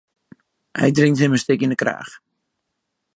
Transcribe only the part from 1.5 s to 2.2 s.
yn 'e kraach.